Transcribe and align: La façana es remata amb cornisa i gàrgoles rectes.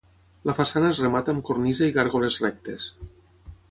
La 0.49 0.55
façana 0.59 0.89
es 0.93 1.03
remata 1.05 1.35
amb 1.35 1.45
cornisa 1.51 1.91
i 1.91 1.95
gàrgoles 2.01 2.43
rectes. 2.49 2.93